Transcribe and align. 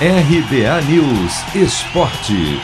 RBA 0.00 0.82
News 0.90 1.54
Esporte. 1.54 2.60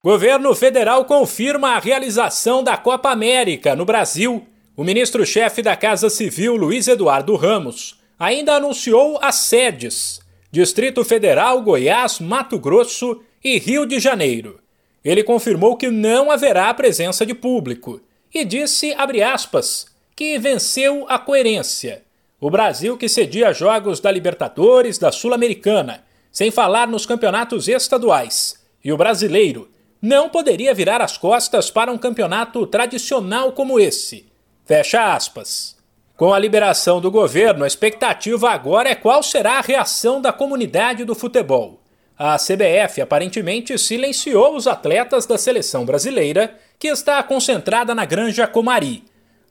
Governo 0.00 0.54
federal 0.54 1.04
confirma 1.06 1.70
a 1.70 1.80
realização 1.80 2.62
da 2.62 2.76
Copa 2.76 3.10
América 3.10 3.74
no 3.74 3.84
Brasil. 3.84 4.46
O 4.76 4.84
ministro-chefe 4.84 5.60
da 5.60 5.74
Casa 5.74 6.08
Civil, 6.08 6.54
Luiz 6.54 6.86
Eduardo 6.86 7.34
Ramos, 7.34 8.00
ainda 8.16 8.54
anunciou 8.54 9.18
as 9.20 9.34
sedes: 9.34 10.20
Distrito 10.52 11.04
Federal, 11.04 11.60
Goiás, 11.60 12.20
Mato 12.20 12.56
Grosso 12.56 13.20
e 13.42 13.58
Rio 13.58 13.84
de 13.84 13.98
Janeiro. 13.98 14.60
Ele 15.04 15.24
confirmou 15.24 15.76
que 15.76 15.90
não 15.90 16.30
haverá 16.30 16.72
presença 16.72 17.26
de 17.26 17.34
público 17.34 18.00
e 18.32 18.44
disse, 18.44 18.94
aspas, 18.94 19.86
que 20.14 20.38
venceu 20.38 21.06
a 21.08 21.18
coerência 21.18 22.04
o 22.40 22.50
Brasil 22.50 22.96
que 22.96 23.08
cedia 23.08 23.52
jogos 23.52 24.00
da 24.00 24.10
Libertadores, 24.10 24.98
da 24.98 25.12
Sul-Americana, 25.12 26.04
sem 26.30 26.50
falar 26.50 26.88
nos 26.88 27.06
campeonatos 27.06 27.68
estaduais. 27.68 28.62
E 28.84 28.92
o 28.92 28.96
brasileiro 28.96 29.70
não 30.02 30.28
poderia 30.28 30.74
virar 30.74 31.00
as 31.00 31.16
costas 31.16 31.70
para 31.70 31.90
um 31.90 31.96
campeonato 31.96 32.66
tradicional 32.66 33.52
como 33.52 33.80
esse. 33.80 34.26
Fecha 34.64 35.14
aspas. 35.14 35.76
Com 36.16 36.34
a 36.34 36.38
liberação 36.38 37.00
do 37.00 37.10
governo, 37.10 37.64
a 37.64 37.66
expectativa 37.66 38.50
agora 38.50 38.90
é 38.90 38.94
qual 38.94 39.22
será 39.22 39.58
a 39.58 39.62
reação 39.62 40.20
da 40.20 40.32
comunidade 40.32 41.04
do 41.04 41.14
futebol. 41.14 41.80
A 42.16 42.36
CBF 42.36 43.00
aparentemente 43.00 43.76
silenciou 43.78 44.54
os 44.54 44.66
atletas 44.66 45.26
da 45.26 45.38
seleção 45.38 45.84
brasileira, 45.84 46.56
que 46.78 46.88
está 46.88 47.22
concentrada 47.22 47.94
na 47.94 48.04
Granja 48.04 48.46
Comari 48.46 49.04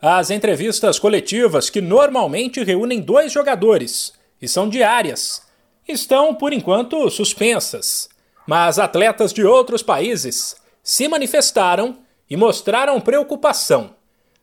as 0.05 0.29
entrevistas 0.29 0.99
coletivas, 0.99 1.69
que 1.69 1.79
normalmente 1.79 2.61
reúnem 2.61 2.99
dois 2.99 3.31
jogadores 3.31 4.11
e 4.41 4.49
são 4.49 4.67
diárias, 4.67 5.43
estão, 5.87 6.35
por 6.35 6.51
enquanto, 6.51 7.09
suspensas. 7.09 8.09
Mas 8.45 8.77
atletas 8.77 9.31
de 9.31 9.45
outros 9.45 9.81
países 9.81 10.57
se 10.83 11.07
manifestaram 11.07 11.99
e 12.29 12.35
mostraram 12.35 12.99
preocupação. 12.99 13.95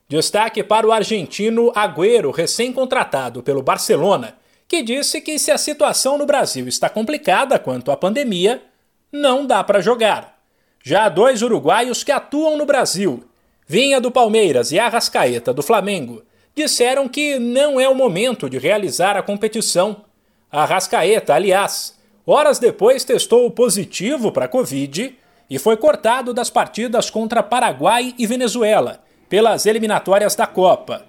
Destaque 0.09 0.63
para 0.63 0.87
o 0.87 0.91
argentino 0.91 1.71
Agüero, 1.75 2.31
recém-contratado 2.31 3.43
pelo 3.43 3.61
Barcelona, 3.61 4.37
que 4.67 4.81
disse 4.81 5.21
que 5.21 5.37
se 5.37 5.51
a 5.51 5.59
situação 5.59 6.17
no 6.17 6.25
Brasil 6.25 6.67
está 6.67 6.89
complicada 6.89 7.59
quanto 7.59 7.91
à 7.91 7.97
pandemia, 7.97 8.63
não 9.11 9.45
dá 9.45 9.63
para 9.63 9.79
jogar. 9.79 10.41
Já 10.83 11.07
dois 11.07 11.43
uruguaios 11.43 12.03
que 12.03 12.11
atuam 12.11 12.57
no 12.57 12.65
Brasil 12.65 13.23
Vinha 13.71 14.01
do 14.01 14.11
Palmeiras 14.11 14.73
e 14.73 14.79
Arrascaeta 14.79 15.53
do 15.53 15.63
Flamengo 15.63 16.23
disseram 16.53 17.07
que 17.07 17.39
não 17.39 17.79
é 17.79 17.87
o 17.87 17.95
momento 17.95 18.49
de 18.49 18.57
realizar 18.57 19.15
a 19.15 19.23
competição. 19.23 20.03
Arrascaeta, 20.51 21.33
aliás, 21.33 21.97
horas 22.27 22.59
depois 22.59 23.05
testou 23.05 23.49
positivo 23.49 24.29
para 24.29 24.49
Covid 24.49 25.17
e 25.49 25.57
foi 25.57 25.77
cortado 25.77 26.33
das 26.33 26.49
partidas 26.49 27.09
contra 27.09 27.41
Paraguai 27.41 28.13
e 28.17 28.27
Venezuela 28.27 29.01
pelas 29.29 29.65
eliminatórias 29.65 30.35
da 30.35 30.45
Copa. 30.45 31.05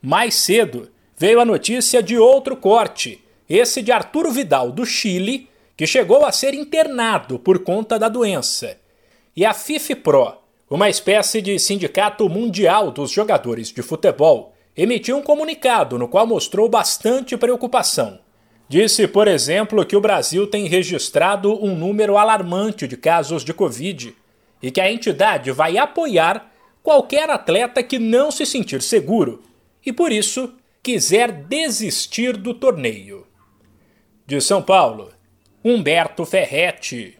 Mais 0.00 0.34
cedo 0.34 0.90
veio 1.14 1.38
a 1.40 1.44
notícia 1.44 2.02
de 2.02 2.16
outro 2.16 2.56
corte, 2.56 3.22
esse 3.46 3.82
de 3.82 3.92
Arturo 3.92 4.30
Vidal 4.30 4.72
do 4.72 4.86
Chile, 4.86 5.46
que 5.76 5.86
chegou 5.86 6.24
a 6.24 6.32
ser 6.32 6.54
internado 6.54 7.38
por 7.38 7.58
conta 7.58 7.98
da 7.98 8.08
doença. 8.08 8.78
E 9.36 9.44
a 9.44 9.52
FIFPRO, 9.52 10.47
uma 10.70 10.88
espécie 10.88 11.40
de 11.40 11.58
sindicato 11.58 12.28
mundial 12.28 12.90
dos 12.90 13.10
jogadores 13.10 13.72
de 13.72 13.82
futebol, 13.82 14.54
emitiu 14.76 15.16
um 15.16 15.22
comunicado 15.22 15.98
no 15.98 16.08
qual 16.08 16.26
mostrou 16.26 16.68
bastante 16.68 17.36
preocupação. 17.36 18.20
Disse, 18.68 19.08
por 19.08 19.26
exemplo, 19.26 19.84
que 19.84 19.96
o 19.96 20.00
Brasil 20.00 20.46
tem 20.46 20.66
registrado 20.66 21.52
um 21.64 21.74
número 21.74 22.18
alarmante 22.18 22.86
de 22.86 22.96
casos 22.96 23.42
de 23.42 23.54
Covid 23.54 24.14
e 24.62 24.70
que 24.70 24.80
a 24.80 24.92
entidade 24.92 25.50
vai 25.50 25.78
apoiar 25.78 26.52
qualquer 26.82 27.30
atleta 27.30 27.82
que 27.82 27.98
não 27.98 28.30
se 28.30 28.44
sentir 28.44 28.82
seguro 28.82 29.42
e, 29.84 29.92
por 29.92 30.12
isso, 30.12 30.52
quiser 30.82 31.32
desistir 31.32 32.36
do 32.36 32.52
torneio. 32.52 33.26
De 34.26 34.40
São 34.40 34.62
Paulo, 34.62 35.10
Humberto 35.64 36.24
Ferretti. 36.26 37.17